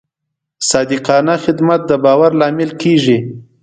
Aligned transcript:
صادقانه 0.69 1.35
خدمت 1.45 1.81
د 1.89 1.91
باور 2.03 2.31
لامل 2.39 2.71
کېږي. 2.81 3.17